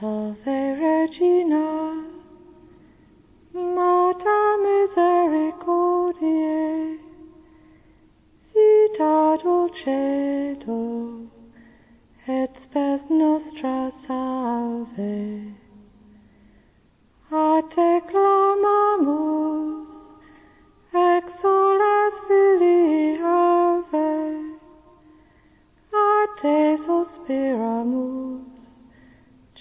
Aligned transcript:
Salve 0.00 0.58
Regina, 0.80 1.68
Mater 3.52 4.48
misericordiae, 4.64 6.98
Zita 8.50 9.38
dulcedo, 9.40 10.80
et 12.26 12.50
spes 12.64 13.02
nostra 13.08 13.92
salve. 14.04 15.54
A 17.30 17.62
te 17.74 17.90
clamamus, 18.10 19.88
exoles 20.92 22.14
filii 22.26 23.14
Hevae, 23.22 24.34
a 25.92 25.94
te 26.40 26.58
suspiramus, 26.84 28.53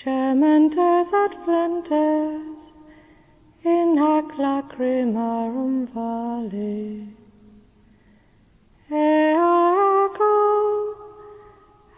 gementes 0.04 1.11
et 1.23 1.34
flentes, 1.45 2.61
in 3.63 3.95
hac 4.03 4.27
lacrimarum 4.45 5.75
vale. 5.94 7.07
Ea 8.91 9.53
eco, 10.03 10.35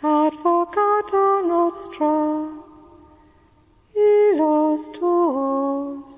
advocata 0.04 1.28
nostra, 1.52 2.18
ilos 4.10 4.84
tuos, 5.00 6.14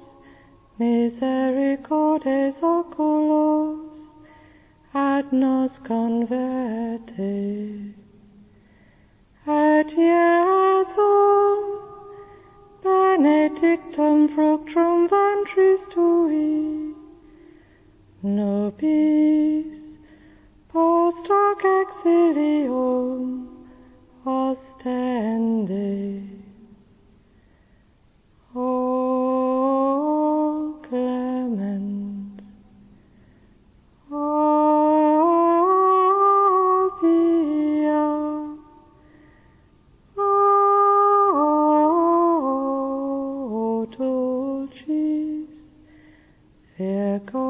misericordes 0.77 2.55
oculos, 2.61 3.95
ad 4.93 5.31
nos 5.31 5.71
converte. 5.87 7.36
Benedictum 13.17 14.29
fructum 14.29 15.07
ventris 15.09 15.81
tui, 15.93 16.93
nobis 18.21 19.79
post 20.71 21.31
hoc 21.33 21.63
exilium 21.79 23.25
ostende. 24.37 26.06
रखो 47.17 47.46